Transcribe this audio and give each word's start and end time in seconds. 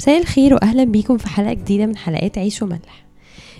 مساء 0.00 0.18
الخير 0.20 0.54
واهلا 0.54 0.84
بيكم 0.84 1.18
في 1.18 1.28
حلقة 1.28 1.52
جديدة 1.52 1.86
من 1.86 1.96
حلقات 1.96 2.38
عيش 2.38 2.62
وملح. 2.62 3.06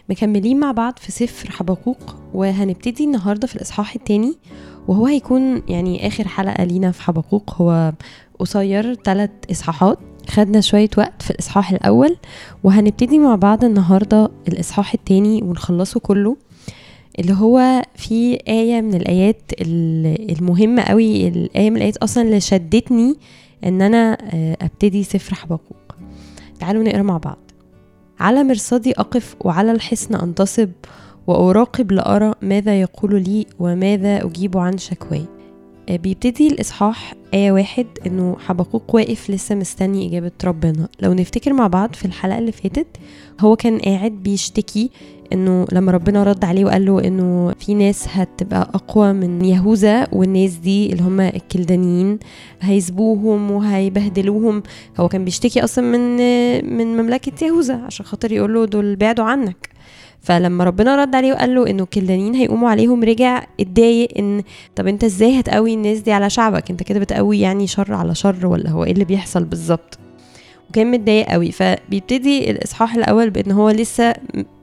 مكملين 0.09 0.61
مع 0.61 0.73
بعض 0.73 0.99
في 0.99 1.13
سفر 1.13 1.51
حبقوق 1.51 2.17
وهنبتدي 2.35 3.05
النهارده 3.05 3.47
في 3.47 3.57
الإصحاح 3.57 3.95
التاني 3.95 4.39
وهو 4.89 5.07
هيكون 5.07 5.63
يعني 5.69 6.07
آخر 6.07 6.29
حلقة 6.29 6.65
لينا 6.65 6.91
في 6.91 7.03
حبقوق. 7.03 7.55
هو 7.55 7.93
قصير 8.39 8.95
ثلاث 8.95 9.31
إصحاحات. 9.51 9.99
خدنا 10.29 10.61
شوية 10.61 10.91
وقت 10.99 11.23
في 11.23 11.31
الإصحاح 11.31 11.71
الأول 11.71 12.17
وهنبتدي 12.65 13.19
مع 13.19 13.35
بعض 13.35 13.65
النهارده 13.65 14.31
الإصحاح 14.49 14.95
التاني 14.95 15.43
ونخلصه 15.43 16.01
كله 16.01 16.37
اللي 17.19 17.33
هو 17.33 17.83
في 17.95 18.39
آية 18.49 18.81
من 18.81 18.95
الآيات 18.95 19.43
ال- 19.61 20.33
المهمة 20.39 20.83
قوي. 20.83 21.29
الآية 21.29 21.71
من 21.71 21.77
الآيات 21.77 21.97
أصلا 21.97 22.23
اللي 22.25 22.41
شدتني 22.41 23.15
إن 23.65 23.83
أنا 23.83 24.19
آه، 24.35 24.57
أبتدي 24.63 25.03
سفر 25.03 25.35
حبقوق. 25.35 25.77
تعالوا 26.61 26.83
نقرأ 26.83 27.03
مع 27.03 27.17
بعض. 27.19 27.39
على 28.21 28.45
مرصدي 28.45 28.93
أقف 28.93 29.37
وعلى 29.41 29.73
الحصن 29.73 30.15
أنتصب 30.15 30.71
وأراقب 31.27 31.93
لأرى 31.93 32.33
ماذا 32.43 32.81
يقول 32.81 33.23
لي 33.23 33.47
وماذا 33.59 34.25
أجيب 34.27 34.57
عن 34.59 34.79
شكواي. 34.79 35.25
آه، 35.89 35.97
بيبتدي 35.97 36.49
الإصحاح 36.49 37.15
آية 37.35 37.53
واحد 37.53 37.87
إنه 38.07 38.37
حبقوق 38.47 38.95
واقف 38.95 39.31
لسه 39.31 39.55
مستني 39.55 40.09
إجابة 40.09 40.33
ربنا. 40.45 40.89
لو 41.01 41.13
نفتكر 41.13 41.53
مع 41.53 41.67
بعض 41.67 41.95
في 41.95 42.05
الحلقة 42.05 42.39
اللي 42.39 42.53
فاتت 42.53 42.87
هو 43.41 43.57
كان 43.57 43.79
قاعد 43.79 44.13
بيشتكي 44.13 44.91
إنه 45.33 45.67
لما 45.73 45.93
ربنا 45.93 46.23
رد 46.25 46.45
عليه 46.45 46.65
وقال 46.65 46.87
له 46.87 47.05
إنه 47.05 47.55
في 47.59 47.75
ناس 47.75 48.07
هتبقى 48.11 48.71
أقوى 48.75 49.13
من 49.13 49.45
يهوذا 49.45 50.07
والناس 50.13 50.55
دي 50.55 50.93
اللي 50.93 51.03
هم 51.03 51.21
الكلدانيين 51.21 52.19
هيسبوهم 52.61 53.51
وهيبهدلوهم. 53.51 54.63
هو 55.01 55.09
كان 55.09 55.25
بيشتكي 55.25 55.65
أصلا 55.65 55.85
من 55.85 56.17
من 56.77 56.87
مملكة 57.03 57.45
يهوذا 57.47 57.75
عشان 57.75 58.07
خاطر 58.07 58.33
يقول 58.33 58.55
له 58.55 58.65
دول 58.65 58.97
بعدوا 58.97 59.25
عنك. 59.25 59.69
فلما 60.27 60.65
ربنا 60.65 60.97
رد 60.97 61.15
عليه 61.15 61.33
وقال 61.33 61.55
له 61.55 61.71
إنه 61.71 61.83
الكلدانيين 61.83 62.35
هيقوموا 62.35 62.71
عليهم 62.71 63.05
رجع 63.05 63.45
اتضايق 63.61 64.09
إن 64.19 64.43
طب 64.77 64.87
أنت 64.87 65.05
إزاي 65.05 65.41
هتقوي 65.41 65.75
الناس 65.75 65.99
دي 65.99 66.13
على 66.13 66.31
شعبك؟ 66.31 66.71
أنت 66.71 66.83
كده 66.83 67.01
بتقوي 67.01 67.41
يعني 67.41 67.67
شر 67.67 67.95
على 67.95 68.15
شر 68.15 68.47
ولا 68.47 68.71
هو 68.71 68.85
إيه 68.85 68.93
اللي 68.93 69.05
بيحصل 69.05 69.45
بالظبط؟ 69.45 69.99
وكان 70.71 70.91
متضايق 70.91 71.27
قوي. 71.27 71.53
فبيبتدي 71.53 72.51
الإصحاح 72.51 72.95
الأول 72.95 73.31
بإن 73.31 73.53
هو 73.53 73.71
لسه 73.71 74.15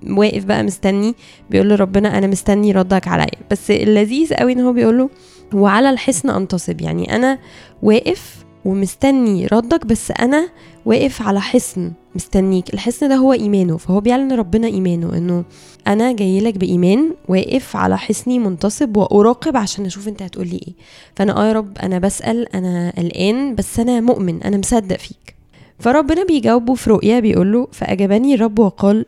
واقف 0.10 0.46
بقى 0.46 0.64
مستني 0.64 1.16
بيقول 1.50 1.70
له 1.70 1.76
ربنا 1.76 2.18
أنا 2.18 2.28
مستني 2.28 2.72
ردك 2.72 3.08
عليا. 3.08 3.40
بس 3.52 3.72
اللذيذ 3.72 4.34
قوي 4.34 4.54
إن 4.54 4.60
هو 4.60 4.74
بيقول 4.74 4.98
له 4.98 5.10
وعلى 5.54 5.90
الحصن 5.90 6.30
انتصب 6.30 6.82
يعني 6.82 7.16
أنا 7.16 7.40
واقف 7.84 8.43
ومستني 8.66 9.48
ردك 9.48 9.86
بس 9.86 10.12
أنا 10.12 10.50
واقف 10.86 11.22
على 11.22 11.42
حصن 11.42 11.92
مستنيك. 12.16 12.74
الحصن 12.74 13.10
ده 13.10 13.16
هو 13.16 13.34
إيمانه 13.34 13.78
فهو 13.78 14.00
بيعلن 14.00 14.32
ربنا 14.34 14.68
إيمانه 14.68 15.18
إنه 15.18 15.44
أنا 15.88 16.12
جاي 16.12 16.40
لك 16.40 16.58
بإيمان 16.58 17.14
واقف 17.28 17.76
على 17.76 17.98
حصني 17.98 18.40
منتصب 18.40 18.98
وأراقب 18.98 19.58
عشان 19.58 19.86
أشوف 19.86 20.08
أنت 20.08 20.22
هتقولي 20.22 20.62
إيه. 20.68 20.74
فأنا 21.16 21.38
آه 21.42 21.48
يا 21.48 21.54
رب 21.54 21.78
أنا 21.78 22.00
بسأل 22.00 22.56
أنا 22.56 22.94
قلقان 22.98 23.56
بس 23.56 23.80
أنا 23.80 24.02
مؤمن 24.02 24.44
أنا 24.44 24.58
مصدق 24.58 24.98
فيك. 24.98 25.36
فربنا 25.80 26.24
بيجاوبه 26.26 26.74
في 26.74 26.90
رؤيا 26.90 27.20
بيقول 27.20 27.52
له 27.54 27.68
فأجابني 27.72 28.34
الرب 28.36 28.60
وقال 28.60 29.06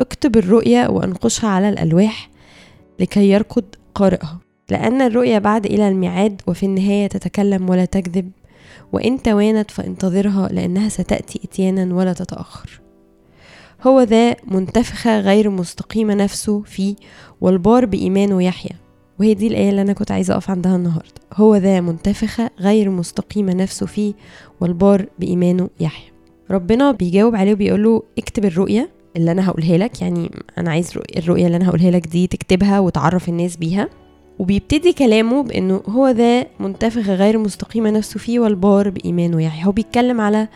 اكتب 0.00 0.36
الرؤيا 0.36 0.88
وأنقشها 0.88 1.48
على 1.48 1.68
الألواح 1.68 2.30
لكي 3.00 3.30
يركض 3.30 3.64
قارئها. 3.94 4.38
لأن 4.70 5.02
الرؤيا 5.02 5.38
بعد 5.38 5.66
إلى 5.66 5.88
الميعاد 5.88 6.40
وفي 6.46 6.66
النهاية 6.66 7.06
تتكلم 7.06 7.70
ولا 7.70 7.84
تكذب. 7.84 8.30
وإن 8.92 9.22
توانت 9.22 9.70
فانتظرها 9.70 10.48
لأنها 10.48 10.88
ستأتي 10.88 11.40
إتيانا 11.44 11.94
ولا 11.94 12.12
تتأخر. 12.12 12.80
هو 13.86 14.00
ذا 14.02 14.36
منتفخة 14.46 15.20
غير 15.20 15.50
مستقيمة 15.50 16.14
نفسه 16.14 16.62
فيه 16.62 16.94
والبار 17.40 17.84
بإيمانه 17.86 18.42
يحيا 18.42 18.70
وهي 19.20 19.34
دي 19.34 19.46
الآية 19.46 19.70
اللي 19.70 19.82
أنا 19.82 19.92
كنت 19.92 20.10
عايزة 20.10 20.34
أقف 20.34 20.50
عندها 20.50 20.76
النهاردة. 20.76 21.14
هو 21.34 21.56
ذا 21.56 21.80
منتفخة 21.80 22.50
غير 22.60 22.90
مستقيمة 22.90 23.52
نفسه 23.54 23.86
فيه 23.86 24.14
والبار 24.60 25.06
بإيمانه 25.18 25.70
يحيا 25.80 26.10
ربنا 26.50 26.92
بيجاوب 26.92 27.34
عليه 27.36 27.52
وبيقول 27.52 27.82
له 27.84 28.02
اكتب 28.18 28.44
الرؤية 28.44 28.90
اللي 29.16 29.30
أنا 29.32 29.48
هقولها 29.48 29.78
لك 29.78 30.02
يعني 30.02 30.30
أنا 30.58 30.70
عايز 30.70 30.90
رؤ- 30.92 31.16
الرؤية 31.16 31.46
اللي 31.46 31.56
أنا 31.56 31.68
هقولها 31.68 31.90
لك 31.90 32.06
دي 32.06 32.26
تكتبها 32.26 32.80
وتعرف 32.80 33.28
الناس 33.28 33.56
بيها. 33.56 33.88
وبيبتدي 34.38 34.92
كلامه 34.92 35.42
بأنه 35.42 35.82
هو 35.88 36.08
ذا 36.08 36.46
منتفخ 36.60 37.08
غير 37.08 37.38
مستقيمة 37.38 37.90
نفسه 37.90 38.20
فيه 38.20 38.38
والبار 38.40 38.90
بإيمانه. 38.90 39.42
يحيا 39.42 39.64
هو 39.64 39.72
بيتكلم 39.72 40.20
على 40.20 40.48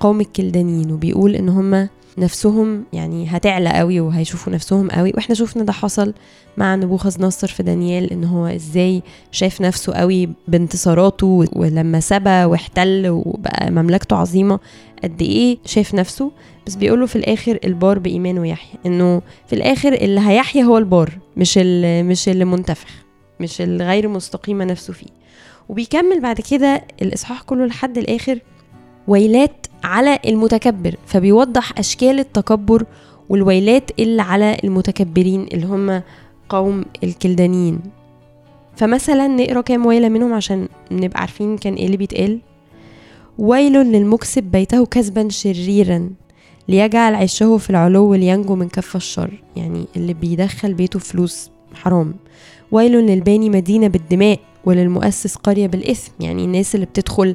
قوم 0.00 0.20
الكلدانيين 0.20 0.92
وبيقول 0.92 1.34
إن 1.34 1.48
هم 1.48 1.88
نفسهم 2.18 2.84
يعني 2.92 3.26
هتعلى 3.28 3.68
قوي 3.72 4.00
وهيشوفوا 4.00 4.52
نفسهم 4.52 4.90
قوي. 4.90 5.12
وإحنا 5.16 5.34
شفنا 5.34 5.62
ده 5.62 5.72
حصل 5.72 6.14
مع 6.56 6.74
نبوخذ 6.74 7.22
نصر 7.22 7.48
في 7.48 7.62
دانيال 7.62 8.12
إن 8.12 8.24
هو 8.24 8.46
إزاي 8.46 9.02
شاف 9.32 9.60
نفسه 9.60 9.92
قوي 9.92 10.28
بانتصاراته 10.48 11.44
ولما 11.52 12.00
سبى 12.00 12.44
واحتل 12.44 13.08
وبقى 13.08 13.70
مملكته 13.70 14.16
عظيمة 14.16 14.58
قد 15.04 15.22
إيه 15.22 15.58
شاف 15.64 15.94
نفسه. 15.94 16.30
بس 16.66 16.74
بيقوله 16.74 17.06
في 17.06 17.16
الآخر 17.16 17.58
البار 17.64 17.98
بإيمانه 17.98 18.48
يحيى 18.48 18.78
إنه 18.86 19.22
في 19.46 19.52
الآخر 19.52 19.92
اللي 19.92 20.20
هيحيا 20.20 20.62
هو 20.62 20.78
البار 20.78 21.10
مش 21.36 21.58
مش 22.02 22.28
اللي 22.28 22.44
منتفخ. 22.44 23.07
مش 23.40 23.60
اللي 23.60 23.84
غير 23.84 24.08
مستقيمه 24.08 24.64
نفسه 24.64 24.92
فيه. 24.92 25.06
وبيكمل 25.68 26.20
بعد 26.20 26.40
كده 26.40 26.84
الإصحاح 27.02 27.42
كله 27.42 27.66
لحد 27.66 27.98
الآخر 27.98 28.38
ويلات 29.08 29.66
على 29.84 30.18
المتكبر 30.26 30.94
فبيوضح 31.06 31.78
أشكال 31.78 32.18
التكبر 32.18 32.84
والويلات 33.28 33.90
اللي 33.98 34.22
على 34.22 34.56
المتكبرين 34.64 35.46
اللي 35.52 35.66
هم 35.66 36.02
قوم 36.48 36.84
الكلدانيين. 37.04 37.80
فمثلا 38.76 39.26
نقرأ 39.28 39.60
كام 39.60 39.86
ويلة 39.86 40.08
منهم 40.08 40.32
عشان 40.32 40.68
نبقى 40.90 41.20
عارفين 41.20 41.58
كان 41.58 41.74
إيه 41.74 41.86
اللي 41.86 41.96
بيتقال. 41.96 42.40
ويل 43.38 43.72
للمكسب 43.72 44.42
بيته 44.42 44.86
كسبا 44.86 45.28
شريرا 45.28 46.10
ليجعل 46.68 47.14
عشه 47.14 47.56
في 47.56 47.70
العلو 47.70 48.14
لينجو 48.14 48.54
من 48.54 48.68
كف 48.68 48.96
الشر 48.96 49.42
يعني 49.56 49.86
اللي 49.96 50.14
بيدخل 50.14 50.74
بيته 50.74 50.98
فلوس 50.98 51.50
حرام. 51.74 52.14
ويل 52.72 52.92
للباني 52.92 53.50
مدينة 53.50 53.86
بالدماء 53.88 54.38
وللمؤسس 54.64 55.34
قرية 55.34 55.66
بالإثم 55.66 56.12
يعني 56.20 56.44
الناس 56.44 56.74
اللي 56.74 56.86
بتدخل 56.86 57.34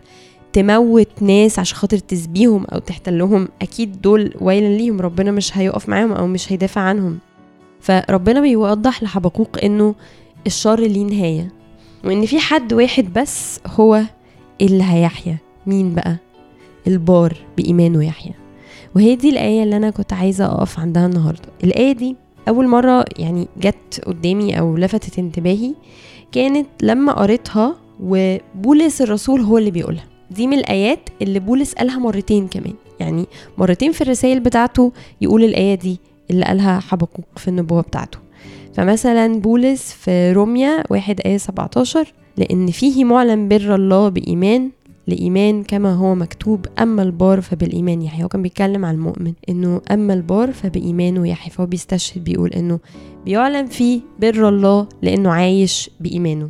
تموت 0.53 1.09
ناس 1.21 1.59
عشان 1.59 1.77
خاطر 1.77 1.97
تسبيهم 1.97 2.65
أو 2.65 2.79
تحتلهم 2.79 3.47
أكيد 3.61 4.01
دول 4.01 4.33
ويلا 4.41 4.77
ليهم 4.77 5.01
ربنا 5.01 5.31
مش 5.31 5.57
هيقف 5.57 5.89
معاهم 5.89 6.11
أو 6.11 6.27
مش 6.27 6.51
هيدافع 6.51 6.81
عنهم. 6.81 7.19
فربنا 7.81 8.41
بيوضح 8.41 9.03
لحبقوق 9.03 9.63
إنه 9.63 9.95
الشر 10.47 10.79
ليه 10.79 11.03
نهاية 11.03 11.51
وإن 12.05 12.25
في 12.25 12.39
حد 12.39 12.73
واحد 12.73 13.13
بس 13.15 13.59
هو 13.67 14.01
اللي 14.61 14.83
هيحيا. 14.83 15.37
مين 15.67 15.93
بقى؟ 15.95 16.17
البار 16.87 17.37
بإيمانه 17.57 18.05
يحيا. 18.05 18.33
وهي 18.95 19.15
دي 19.15 19.29
الآية 19.29 19.63
اللي 19.63 19.77
أنا 19.77 19.89
كنت 19.89 20.13
عايزة 20.13 20.45
أقف 20.45 20.79
عندها 20.79 21.05
النهاردة. 21.05 21.49
الآية 21.63 21.91
دي 21.91 22.15
أول 22.47 22.67
مرة 22.67 23.05
يعني 23.17 23.47
جت 23.61 24.01
قدامي 24.05 24.59
أو 24.59 24.77
لفتت 24.77 25.19
انتباهي 25.19 25.73
كانت 26.31 26.67
لما 26.81 27.13
قريتها 27.13 27.75
وبولس 28.03 29.01
الرسول 29.01 29.41
هو 29.41 29.57
اللي 29.57 29.71
بيقولها. 29.71 30.05
دي 30.31 30.47
من 30.47 30.57
الآيات 30.57 31.09
اللي 31.21 31.39
بولس 31.39 31.73
قالها 31.73 31.97
مرتين 31.99 32.47
كمان. 32.47 32.73
يعني 32.99 33.25
مرتين 33.57 33.91
في 33.91 34.01
الرسائل 34.01 34.39
بتاعته 34.39 34.91
يقول 35.21 35.43
الآية 35.43 35.75
دي 35.75 35.99
اللي 36.31 36.45
قالها 36.45 36.79
حبقوق 36.79 37.25
في 37.37 37.47
النبوة 37.47 37.81
بتاعته. 37.81 38.17
فمثلا 38.73 39.39
بولس 39.39 39.91
في 39.93 40.31
روميا 40.31 40.83
واحد 40.89 41.21
آية 41.25 41.37
17 41.37 42.13
لأن 42.37 42.67
فيه 42.67 43.03
معلن 43.03 43.47
بر 43.47 43.75
الله 43.75 44.09
بإيمان 44.09 44.71
لإيمان 45.07 45.63
كما 45.63 45.93
هو 45.93 46.15
مكتوب 46.15 46.65
أما 46.79 47.03
البار 47.03 47.41
فبالإيمان 47.41 48.01
يحيى 48.01 48.23
هو 48.23 48.27
كان 48.27 48.41
بيتكلم 48.41 48.85
عن 48.85 48.95
المؤمن 48.95 49.33
إنه 49.49 49.81
أما 49.91 50.13
البار 50.13 50.51
فبإيمانه 50.51 51.27
يحيى 51.27 51.51
فهو 51.51 51.65
بيستشهد 51.65 52.23
بيقول 52.23 52.49
إنه 52.49 52.79
بيعلن 53.25 53.65
فيه 53.65 54.01
بر 54.19 54.49
الله 54.49 54.87
لأنه 55.01 55.31
عايش 55.31 55.89
بإيمانه. 55.99 56.49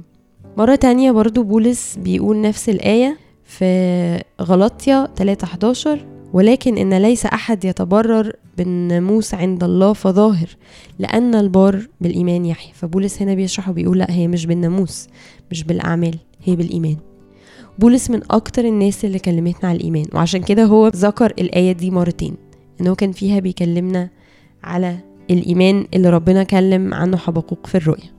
مرة 0.57 0.75
تانية 0.75 1.11
برضو 1.11 1.44
بولس 1.44 1.97
بيقول 2.03 2.41
نفس 2.41 2.69
الآية 2.69 3.17
في 3.45 4.23
غلطية 4.41 5.09
3:11 5.15 5.88
ولكن 6.33 6.77
إن 6.77 6.94
ليس 6.94 7.25
أحد 7.25 7.65
يتبرر 7.65 8.33
بالناموس 8.57 9.33
عند 9.33 9.63
الله 9.63 9.94
فظاهر 9.94 10.47
لأن 11.00 11.35
البار 11.35 11.88
بالإيمان 12.01 12.45
يحيى 12.45 12.73
فبولس 12.73 13.21
هنا 13.21 13.33
بيشرح 13.33 13.69
وبيقول 13.69 13.97
لا 13.97 14.11
هي 14.11 14.27
مش 14.27 14.45
بالناموس 14.45 15.07
مش 15.51 15.63
بالأعمال 15.63 16.15
هي 16.44 16.55
بالإيمان. 16.55 16.97
بولس 17.79 18.09
من 18.09 18.21
أكتر 18.31 18.65
الناس 18.65 19.05
اللي 19.05 19.19
كلمتنا 19.19 19.69
على 19.69 19.77
الإيمان. 19.77 20.05
وعشان 20.13 20.41
كده 20.41 20.65
هو 20.65 20.87
ذكر 20.87 21.25
الآية 21.25 21.71
دي 21.71 21.91
مرتين. 21.91 22.35
إن 22.81 22.87
هو 22.87 22.95
كان 22.95 23.11
فيها 23.11 23.39
بيكلمنا 23.39 24.09
على 24.63 24.97
الإيمان 25.31 25.85
اللي 25.93 26.09
ربنا 26.09 26.43
كلم 26.43 26.93
عنه 26.93 27.17
حبقوق 27.17 27.67
في 27.67 27.75
الرؤيا. 27.75 28.13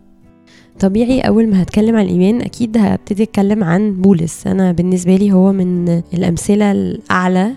طبيعي 0.80 1.20
أول 1.20 1.48
ما 1.48 1.62
هتكلم 1.62 1.96
عن 1.96 2.04
الإيمان 2.04 2.40
أكيد 2.40 2.78
هبتدي 2.78 3.22
أتكلم 3.22 3.64
عن 3.64 4.02
بولس. 4.02 4.46
أنا 4.46 4.72
بالنسبة 4.72 5.16
لي 5.16 5.32
هو 5.32 5.52
من 5.52 5.88
الأمثلة 6.14 6.72
الأعلى. 6.72 7.50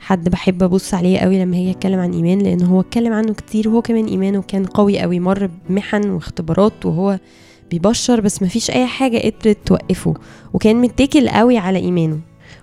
حد 0.00 0.28
بحب 0.28 0.62
أبص 0.62 0.94
عليه 0.94 1.18
قوي 1.18 1.42
لما 1.42 1.56
هي 1.56 1.70
اتكلم 1.70 2.00
عن 2.00 2.12
إيمان 2.12 2.38
لأن 2.38 2.62
هو 2.62 2.80
اتكلم 2.80 3.12
عنه 3.12 3.32
كتير. 3.32 3.68
وهو 3.68 3.82
كمان 3.82 4.06
إيمانه 4.06 4.42
كان 4.42 4.64
قوي 4.64 5.00
قوي 5.00 5.20
مر 5.20 5.50
بمحن 5.68 6.10
واختبارات 6.10 6.86
وهو 6.86 7.18
بيبشر 7.78 8.20
بس 8.20 8.42
مفيش 8.42 8.70
أي 8.70 8.86
حاجة 8.86 9.18
قدرت 9.18 9.58
توقفه 9.66 10.14
وكان 10.54 10.76
متكل 10.76 11.28
قوي 11.28 11.58
على 11.58 11.78
إيمانه. 11.78 12.18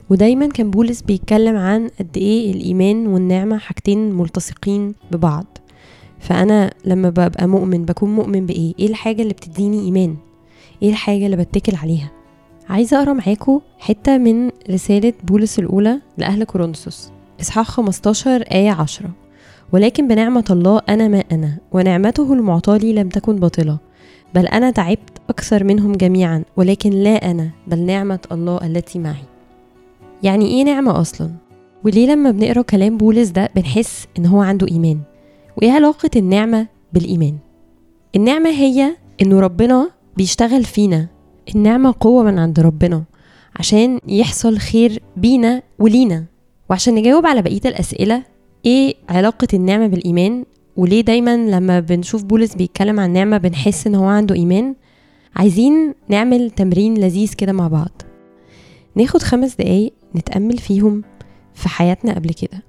ودايما 0.09 0.47
كان 0.47 0.71
بولس 0.71 1.01
بيتكلم 1.01 1.55
عن 1.57 1.89
قد 1.99 2.17
إيه 2.17 2.51
الإيمان 2.51 3.07
والنعمة 3.07 3.57
حاجتين 3.57 4.11
ملتصقين 4.13 4.93
ببعض. 5.11 5.45
فأنا 6.19 6.73
لما 6.85 7.09
ببقى 7.09 7.47
مؤمن 7.47 7.85
بكون 7.85 8.15
مؤمن 8.15 8.45
بإيه؟ 8.45 8.73
إيه 8.79 8.87
الحاجة 8.87 9.21
اللي 9.21 9.33
بتديني 9.33 9.79
إيمان؟ 9.79 10.15
إيه 10.83 10.89
الحاجة 10.89 11.25
اللي 11.25 11.37
بتكل 11.37 11.75
عليها؟ 11.75 12.11
عايزة 12.69 12.97
أقرأ 13.01 13.13
معاكم 13.13 13.59
حتة 13.79 14.17
من 14.17 14.49
رسالة 14.71 15.13
بولس 15.23 15.59
الأولى 15.59 15.99
لأهل 16.17 16.43
كورنثوس 16.43 17.09
إصحاح 17.41 17.67
15 17.67 18.41
آية 18.41 18.71
10 18.71 19.09
ولكن 19.73 20.07
بنعمة 20.07 20.45
الله 20.49 20.81
أنا 20.89 21.07
ما 21.07 21.23
أنا 21.31 21.57
ونعمته 21.71 22.33
المعطاة 22.33 22.77
لي 22.77 22.93
لم 22.93 23.09
تكن 23.09 23.35
باطلة. 23.35 23.77
بل 24.35 24.47
أنا 24.47 24.71
تعبت 24.71 25.21
أكثر 25.29 25.63
منهم 25.63 25.91
جميعا 25.91 26.43
ولكن 26.57 26.89
لا 26.89 27.31
أنا 27.31 27.49
بل 27.67 27.79
نعمة 27.79 28.19
الله 28.31 28.57
التي 28.65 28.99
معي. 28.99 29.23
يعني 30.23 30.45
إيه 30.45 30.63
نعمة 30.63 31.01
أصلا؟ 31.01 31.31
وليه 31.83 32.07
لما 32.13 32.31
بنقرأ 32.31 32.61
كلام 32.61 32.97
بولس 32.97 33.29
ده 33.29 33.49
بنحس 33.55 34.07
إن 34.17 34.25
هو 34.25 34.41
عنده 34.41 34.67
إيمان؟ 34.67 34.99
وإيه 35.57 35.71
علاقة 35.71 36.09
النعمة 36.15 36.67
بالإيمان؟ 36.93 37.37
النعمة 38.15 38.49
هي 38.49 38.95
إنه 39.21 39.39
ربنا 39.39 39.89
بيشتغل 40.17 40.63
فينا. 40.63 41.07
النعمة 41.55 41.93
قوة 41.99 42.23
من 42.23 42.39
عند 42.39 42.59
ربنا 42.59 43.03
عشان 43.55 43.99
يحصل 44.07 44.57
خير 44.57 45.01
بينا 45.17 45.61
ولينا. 45.79 46.25
وعشان 46.69 46.95
نجاوب 46.95 47.25
على 47.25 47.41
بقية 47.41 47.61
الأسئلة 47.65 48.23
إيه 48.65 48.95
علاقة 49.09 49.47
النعمة 49.53 49.87
بالإيمان 49.87 50.45
وليه 50.77 51.01
دايما 51.01 51.37
لما 51.37 51.79
بنشوف 51.79 52.23
بولس 52.23 52.55
بيتكلم 52.55 52.99
عن 52.99 53.13
نعمة 53.13 53.37
بنحس 53.37 53.87
إن 53.87 53.95
هو 53.95 54.05
عنده 54.05 54.35
إيمان 54.35 54.75
عايزين 55.35 55.93
نعمل 56.09 56.51
تمرين 56.51 56.97
لذيذ 56.97 57.33
كده 57.33 57.51
مع 57.51 57.67
بعض. 57.67 58.01
ناخد 58.95 59.21
خمس 59.21 59.55
دقايق 59.55 59.93
نتأمل 60.15 60.57
فيهم 60.57 61.03
في 61.53 61.69
حياتنا 61.69 62.15
قبل 62.15 62.29
كده 62.33 62.63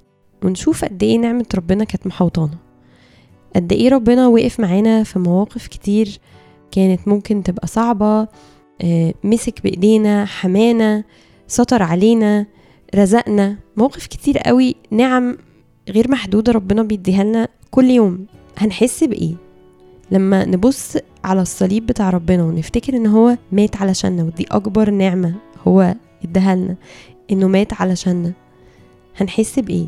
ونشوف 0.45 0.85
قد 0.85 1.03
إيه 1.03 1.19
نعمة 1.19 1.47
ربنا 1.55 1.85
كانت 1.85 2.07
محوطانا. 2.07 2.59
قد 3.57 3.73
إيه 3.73 3.89
ربنا 3.89 4.27
وقف 4.29 4.61
معانا 4.61 5.03
في 5.03 5.19
مواقف 5.19 5.67
كتير 5.67 6.19
كانت 6.71 7.09
ممكن 7.09 7.43
تبقى 7.43 7.67
صعبة 7.67 8.29
آه، 8.83 9.15
مسك 9.25 9.63
بإيدينا 9.63 10.25
حمانا 10.25 11.05
سطر 11.47 11.83
علينا 11.83 12.47
رزقنا. 12.95 13.57
مواقف 13.77 14.07
كتير 14.07 14.39
قوي 14.39 14.75
نعم 14.91 15.37
غير 15.89 16.11
محدودة 16.11 16.53
ربنا 16.53 16.83
بيديها 16.83 17.25
لنا 17.25 17.49
كل 17.75 17.91
يوم 17.91 18.27
هنحس 18.59 19.05
بإيه؟ 19.05 19.35
لما 20.11 20.45
نبص 20.45 20.97
على 21.25 21.43
الصليب 21.43 21.87
بتاع 21.87 22.11
ربنا 22.11 22.43
ونفتكر 22.45 22.97
إن 22.97 23.07
هو 23.07 23.37
مات 23.53 23.77
علشاننا 23.77 24.23
ودي 24.23 24.47
أكبر 24.51 24.91
نعمة 24.91 25.35
هو 25.69 25.95
اداها 26.25 26.55
لنا 26.57 26.77
إنه 27.31 27.49
مات 27.49 27.73
علشاننا 27.73 28.33
هنحس 29.17 29.59
بإيه؟ 29.59 29.87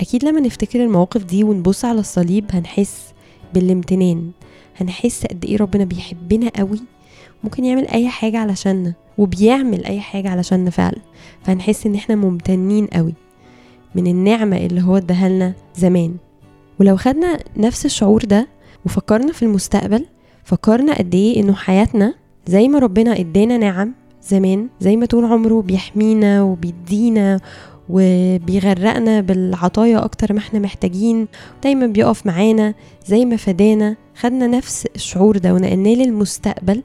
أكيد 0.00 0.24
لما 0.24 0.40
نفتكر 0.40 0.84
المواقف 0.84 1.24
دي 1.24 1.44
ونبص 1.44 1.84
على 1.84 2.00
الصليب 2.00 2.44
هنحس 2.52 3.02
بالامتنان 3.54 4.30
هنحس 4.80 5.26
قد 5.26 5.44
إيه 5.44 5.56
ربنا 5.56 5.84
بيحبنا 5.84 6.50
قوي 6.56 6.80
ممكن 7.44 7.64
يعمل 7.64 7.88
أي 7.88 8.08
حاجة 8.08 8.38
علشاننا 8.38 8.94
وبيعمل 9.18 9.84
أي 9.84 10.00
حاجة 10.00 10.28
علشاننا 10.30 10.70
فعلا 10.70 10.98
فهنحس 11.42 11.86
إن 11.86 11.94
إحنا 11.94 12.14
ممتنين 12.14 12.86
قوي 12.86 13.14
من 13.94 14.06
النعمة 14.06 14.56
اللي 14.56 14.82
هو 14.82 14.96
اداها 14.96 15.28
لنا 15.28 15.54
زمان. 15.76 16.16
ولو 16.82 16.96
خدنا 16.96 17.38
نفس 17.56 17.86
الشعور 17.86 18.24
ده 18.24 18.48
وفكرنا 18.86 19.32
في 19.32 19.42
المستقبل 19.42 20.06
فكرنا 20.44 20.98
قد 20.98 21.14
إيه 21.14 21.40
إنه 21.42 21.54
حياتنا 21.54 22.14
زي 22.46 22.68
ما 22.68 22.78
ربنا 22.78 23.20
إدانا 23.20 23.56
نعم 23.58 23.92
زمان 24.22 24.68
زي 24.80 24.96
ما 24.96 25.06
طول 25.06 25.24
عمره 25.24 25.62
بيحمينا 25.62 26.42
وبيدينا 26.42 27.40
وبيغرقنا 27.88 29.20
بالعطايا 29.20 30.04
أكتر 30.04 30.32
ما 30.32 30.38
إحنا 30.38 30.58
محتاجين 30.58 31.28
دايما 31.62 31.86
بيقف 31.86 32.26
معانا 32.26 32.74
زي 33.06 33.24
ما 33.24 33.36
فدانا 33.36 33.96
خدنا 34.16 34.46
نفس 34.46 34.86
الشعور 34.96 35.38
ده 35.38 35.54
ونقلناه 35.54 35.94
للمستقبل 35.94 36.82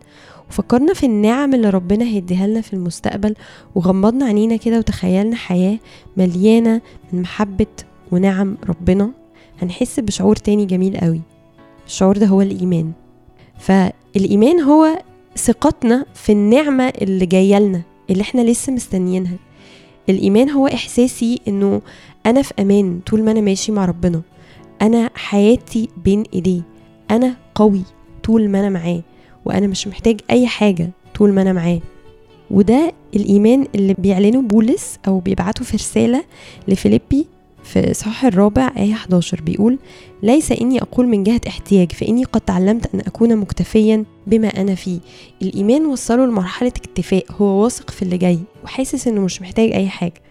وفكرنا 0.50 0.94
في 0.94 1.06
النعم 1.06 1.54
اللي 1.54 1.70
ربنا 1.70 2.06
هيديها 2.06 2.48
لنا 2.48 2.62
في 2.62 2.74
المستقبل 2.74 3.36
وغمضنا 3.76 4.26
عينينا 4.26 4.56
كده 4.56 4.78
وتخيلنا 4.78 5.36
حياة 5.36 5.78
مليانة 6.18 6.82
من 7.14 7.22
محبة 7.22 7.66
ونعم 8.12 8.58
ربنا. 8.70 9.12
هنحس 9.62 10.00
بشعور 10.00 10.36
تاني 10.36 10.66
جميل 10.66 10.98
قوي. 10.98 11.22
الشعور 11.86 12.18
ده 12.18 12.26
هو 12.26 12.42
الإيمان. 12.42 12.92
فالإيمان 13.60 14.60
هو 14.62 15.02
ثقتنا 15.38 16.06
في 16.14 16.32
النعمة 16.32 16.84
اللي 17.02 17.26
جاية 17.26 17.60
لنا 17.60 17.82
اللي 18.10 18.22
إحنا 18.22 18.42
لسه 18.42 18.74
مستنيينها. 18.74 19.38
الإيمان 20.10 20.50
هو 20.50 20.68
إحساسي 20.68 21.40
إنه 21.48 21.82
أنا 22.26 22.42
في 22.42 22.54
أمان 22.60 23.00
طول 23.06 23.24
ما 23.24 23.32
أنا 23.32 23.42
ماشي 23.42 23.72
مع 23.72 23.86
ربنا. 23.86 24.22
أنا 24.82 25.10
حياتي 25.16 25.90
بين 26.04 26.24
إيديه. 26.34 26.62
أنا 27.12 27.36
قوي 27.56 27.82
طول 28.24 28.50
ما 28.50 28.60
أنا 28.60 28.70
معاه. 28.70 29.02
وأنا 29.46 29.68
مش 29.68 29.88
محتاج 29.88 30.20
أي 30.32 30.48
حاجة 30.48 30.90
طول 31.16 31.34
ما 31.34 31.42
أنا 31.42 31.54
معاه. 31.54 31.80
وده 32.52 32.94
الإيمان 33.16 33.68
اللي 33.76 33.94
بيعلنه 33.94 34.42
بولس 34.42 35.00
أو 35.08 35.20
بيبعته 35.20 35.66
في 35.66 35.78
رسالة 35.78 36.24
لفيليبي 36.68 37.28
في 37.68 37.94
صح 37.94 38.26
الرابع 38.26 38.72
آية 38.78 38.94
11 38.94 39.42
بيقول 39.42 39.80
ليس 40.24 40.52
إني 40.52 40.82
أقول 40.82 41.08
من 41.08 41.24
جهة 41.24 41.42
احتياج 41.48 41.92
فإني 41.92 42.24
قد 42.24 42.42
تعلمت 42.42 42.94
أن 42.96 43.00
أكون 43.00 43.36
مكتفيا 43.36 44.06
بما 44.28 44.48
أنا 44.48 44.76
فيه. 44.76 45.00
الإيمان 45.42 45.86
وصله 45.86 46.26
لمرحلة 46.26 46.68
اكتفاء 46.78 47.26
هو 47.32 47.64
واثق 47.64 47.92
في 47.92 48.02
اللي 48.02 48.18
جاي 48.18 48.40
وحاسس 48.64 49.08
إنه 49.08 49.22
مش 49.22 49.42
محتاج 49.42 49.72
أي 49.72 49.90
حاجة. 49.90 50.22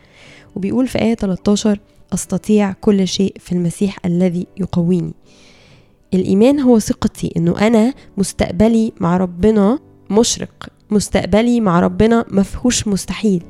وبيقول 0.57 0.89
في 0.89 1.01
آية 1.03 1.15
13 1.15 1.79
أستطيع 2.15 2.73
كل 2.73 3.09
شيء 3.09 3.35
في 3.41 3.53
المسيح 3.53 3.97
الذي 4.05 4.47
يقويني. 4.57 5.15
الإيمان 6.15 6.61
هو 6.61 6.79
ثقتي 6.79 7.33
إنه 7.37 7.59
أنا 7.67 7.95
مستقبلي 8.17 8.93
مع 9.01 9.17
ربنا 9.17 9.79
مشرق 10.11 10.69
مستقبلي 10.91 11.61
مع 11.61 11.81
ربنا 11.81 12.25
مفهوش 12.31 12.89
مستحيل. 12.89 13.43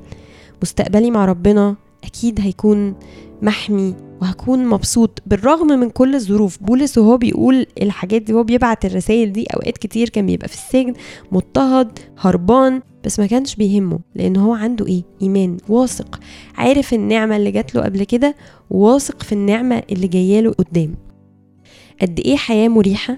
مستقبلي 0.62 1.10
مع 1.10 1.24
ربنا 1.24 1.76
أكيد 2.16 2.40
هيكون 2.40 2.94
محمي 3.42 3.94
وهكون 4.22 4.66
مبسوط 4.66 5.22
بالرغم 5.26 5.66
من 5.66 5.90
كل 5.90 6.14
الظروف. 6.14 6.62
بولس 6.62 6.98
وهو 6.98 7.16
بيقول 7.16 7.66
الحاجات 7.82 8.22
دي 8.22 8.32
وهو 8.32 8.44
بيبعت 8.44 8.84
الرسائل 8.84 9.32
دي 9.32 9.46
أوقات 9.46 9.78
كتير 9.78 10.08
كان 10.08 10.26
بيبقى 10.26 10.48
في 10.48 10.54
السجن 10.54 10.94
مضطهد 11.32 11.98
هربان 12.18 12.82
بس 13.04 13.20
ما 13.20 13.26
كانش 13.26 13.54
بيهمه 13.54 13.98
لأن 14.14 14.36
هو 14.36 14.54
عنده 14.54 14.86
إيه؟ 14.86 15.02
إيمان 15.22 15.56
واثق 15.68 16.20
عارف 16.54 16.94
النعمة 16.94 17.36
اللي 17.36 17.50
جات 17.50 17.74
له 17.74 17.82
قبل 17.82 18.04
كده 18.04 18.36
واثق 18.70 19.22
في 19.22 19.32
النعمة 19.32 19.82
اللي 19.92 20.08
جاية 20.08 20.40
له 20.40 20.52
قدام. 20.52 20.94
قد 22.02 22.20
إيه 22.20 22.36
حياة 22.36 22.68
مريحة 22.68 23.16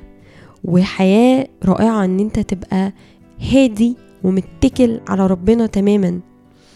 وحياة 0.65 1.49
رائعة 1.65 2.05
إن 2.05 2.21
أنت 2.21 2.39
تبقى 2.41 2.93
هادي 3.53 3.97
ومتكل 4.25 5.01
على 5.09 5.27
ربنا 5.27 5.67
تماما. 5.67 6.21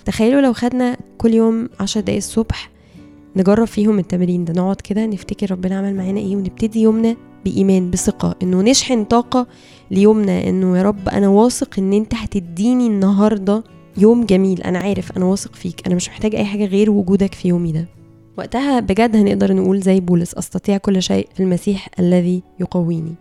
تخيلوا 0.04 0.40
لو 0.40 0.52
خدنا 0.52 0.96
كل 1.18 1.34
يوم 1.34 1.68
عشر 1.80 2.00
دقايق 2.00 2.16
الصبح 2.16 2.70
نجرب 3.36 3.66
فيهم 3.66 3.98
التمرين 3.98 4.44
ده. 4.44 4.52
نقعد 4.52 4.76
كده 4.76 5.06
نفتكر 5.06 5.50
ربنا 5.50 5.78
عمل 5.78 5.94
معانا 5.94 6.20
إيه 6.20 6.36
ونبتدي 6.36 6.82
يومنا 6.82 7.16
بإيمان 7.44 7.90
بثقة 7.90 8.34
إنه 8.42 8.62
نشحن 8.62 9.04
طاقة 9.04 9.46
ليومنا 9.90 10.48
إنه 10.48 10.78
يا 10.78 10.82
رب 10.82 11.08
أنا 11.08 11.28
واثق 11.28 11.78
إن 11.78 11.92
أنت 11.92 12.14
هتديني 12.14 12.86
النهاردة 12.86 13.64
يوم 13.96 14.24
جميل. 14.24 14.62
أنا 14.62 14.78
عارف 14.78 15.16
أنا 15.16 15.24
واثق 15.24 15.54
فيك. 15.54 15.86
أنا 15.86 15.94
مش 15.94 16.08
محتاج 16.08 16.34
أي 16.34 16.44
حاجة 16.44 16.64
غير 16.64 16.90
وجودك 16.90 17.34
في 17.34 17.48
يومي 17.48 17.72
ده. 17.72 17.86
وقتها 18.38 18.80
بجد 18.80 19.16
هنقدر 19.16 19.52
نقول 19.54 19.80
زي 19.80 20.00
بولس 20.00 20.34
أستطيع 20.34 20.76
كل 20.76 21.02
شيء 21.02 21.28
في 21.34 21.42
المسيح 21.42 21.88
الذي 21.98 22.42
يقويني. 22.60 23.14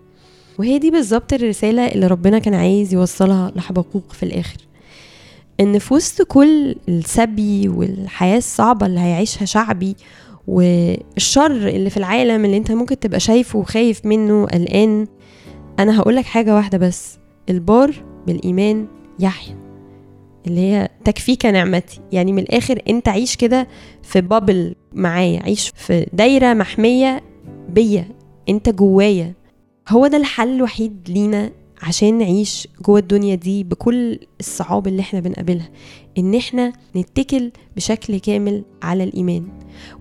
وهي 0.60 0.80
دي 0.80 0.92
بالظبط 0.92 1.34
الرسالة 1.34 1.88
اللي 1.88 2.08
ربنا 2.08 2.40
كان 2.40 2.54
عايز 2.54 2.94
يوصلها 2.94 3.52
لحبقوق 3.56 4.12
في 4.12 4.24
الآخر. 4.24 4.58
إن 5.60 5.80
في 5.80 5.94
وسط 5.94 6.22
كل 6.22 6.76
السبي 6.90 7.70
والحياة 7.70 8.38
الصعبة 8.38 8.86
اللي 8.86 9.00
هيعيشها 9.00 9.46
شعبي 9.46 9.96
والشر 10.48 11.52
اللي 11.68 11.90
في 11.90 11.98
العالم 11.98 12.46
اللي 12.46 12.58
أنت 12.58 12.72
ممكن 12.72 13.00
تبقى 13.00 13.20
شايفه 13.20 13.60
وخايف 13.60 14.06
منه 14.06 14.46
قلقان 14.46 15.08
أنا 15.80 16.00
هقولك 16.00 16.26
حاجة 16.26 16.56
واحدة 16.56 16.78
بس 16.78 17.18
البار 17.50 18.04
بالإيمان 18.28 18.88
يحيا 19.20 19.56
اللي 20.48 20.60
هي 20.60 20.90
تكفيك 21.06 21.46
نعمتي. 21.46 22.00
يعني 22.12 22.32
من 22.34 22.40
الآخر 22.40 22.82
أنت 22.90 23.08
عيش 23.08 23.36
كده 23.36 23.68
في 24.04 24.22
بابل 24.22 24.76
معايا 24.94 25.44
عيش 25.44 25.72
في 25.76 26.08
دايرة 26.14 26.54
محمية 26.54 27.24
بيا 27.70 28.08
أنت 28.50 28.70
جوايا. 28.70 29.34
هو 29.90 30.08
ده 30.08 30.18
الحل 30.18 30.56
الوحيد 30.56 31.10
لينا 31.10 31.52
عشان 31.82 32.18
نعيش 32.18 32.68
جوه 32.86 33.00
الدنيا 33.00 33.36
دي 33.36 33.64
بكل 33.64 34.20
الصعاب 34.40 34.88
اللي 34.88 35.02
إحنا 35.02 35.20
بنقابلها. 35.20 35.70
إن 36.18 36.36
إحنا 36.36 36.74
نتكل 36.96 37.52
بشكل 37.76 38.18
كامل 38.18 38.64
على 38.84 39.04
الإيمان. 39.04 39.48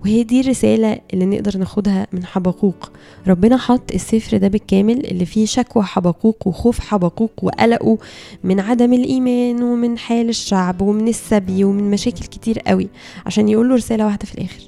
وهي 0.03 0.23
دي 0.23 0.41
الرسالة 0.41 0.99
اللي 1.13 1.25
نقدر 1.25 1.57
ناخدها 1.57 2.07
من 2.13 2.25
حبقوق 2.25 2.91
ربنا 3.27 3.57
حط 3.57 3.91
السفر 3.93 4.37
ده 4.37 4.47
بالكامل 4.47 5.05
اللي 5.05 5.25
فيه 5.25 5.45
شكوى 5.45 5.83
حبقوق 5.83 6.47
وخوف 6.47 6.79
حبقوق 6.79 7.31
وقلقه 7.43 7.97
من 8.43 8.59
عدم 8.59 8.93
الإيمان 8.93 9.63
ومن 9.63 9.97
حال 9.97 10.29
الشعب 10.29 10.81
ومن 10.81 11.07
السبي 11.07 11.63
ومن 11.63 11.91
مشاكل 11.91 12.25
كتير 12.25 12.59
قوي. 12.59 12.87
عشان 13.25 13.49
يقول 13.49 13.69
له 13.69 13.75
رسالة 13.75 14.05
واحدة 14.05 14.25
في 14.25 14.35
الآخر. 14.35 14.61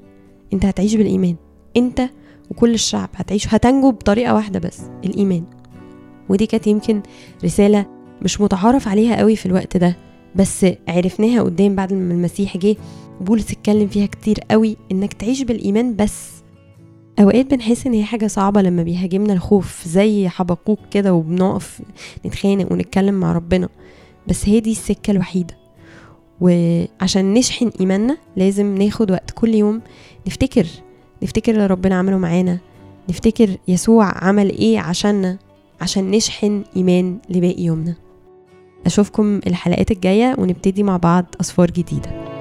انت 0.54 0.66
هتعيش 0.66 0.96
بالإيمان. 0.96 1.36
انت 1.78 2.02
وكل 2.52 2.74
الشعب 2.74 3.10
هتعيش 3.16 3.54
هتنجو 3.54 3.92
بطريقة 3.92 4.34
واحدة 4.34 4.60
بس 4.60 4.82
الإيمان. 5.06 5.44
ودي 6.30 6.46
كانت 6.46 6.68
يمكن 6.68 7.02
رسالة 7.44 7.86
مش 8.22 8.42
متعارف 8.42 8.88
عليها 8.88 9.16
قوي 9.18 9.36
في 9.36 9.46
الوقت 9.46 9.78
ده 9.78 9.98
بس 10.36 10.66
عرفناها 10.88 11.42
قدام 11.42 11.76
بعد 11.76 11.94
ما 11.94 12.14
المسيح 12.14 12.58
جه. 12.58 12.76
بولس 13.22 13.52
اتكلم 13.52 13.88
فيها 13.88 14.06
كتير 14.06 14.38
قوي 14.52 14.78
إنك 14.92 15.14
تعيش 15.14 15.42
بالإيمان 15.42 15.96
بس. 15.96 16.30
أوقات 17.20 17.54
بنحس 17.54 17.88
إن 17.88 17.94
هي 17.94 18.04
حاجة 18.04 18.28
صعبة 18.28 18.62
لما 18.62 18.84
بيهاجمنا 18.84 19.34
الخوف 19.34 19.88
زي 19.88 20.30
حبقوق 20.30 20.80
كده 20.92 21.14
وبنقف 21.14 21.82
نتخانق 22.26 22.72
ونتكلم 22.72 23.14
مع 23.14 23.32
ربنا 23.32 23.70
بس 24.28 24.50
هي 24.50 24.60
دي 24.60 24.72
السكة 24.72 25.12
الوحيدة. 25.12 25.58
وعشان 26.42 27.34
نشحن 27.34 27.72
إيماننا 27.80 28.18
لازم 28.38 28.78
ناخد 28.78 29.12
وقت 29.12 29.32
كل 29.32 29.56
يوم 29.56 29.82
نفتكر 30.28 30.66
نفتكر 31.24 31.52
اللي 31.52 31.68
ربنا 31.68 31.96
عمله 31.96 32.18
معانا 32.18 32.60
نفتكر 33.10 33.50
يسوع 33.68 34.24
عمل 34.24 34.50
إيه 34.50 34.80
عشاننا. 34.80 35.38
عشان 35.82 36.12
نشحن 36.12 36.64
إيمان 36.76 37.18
لباقي 37.30 37.64
يومنا. 37.64 37.96
أشوفكم 38.86 39.40
الحلقات 39.48 39.92
الجاية 39.92 40.36
ونبتدي 40.38 40.84
مع 40.84 40.98
بعض 40.98 41.26
اصفار 41.42 41.72
جديدة. 41.72 42.33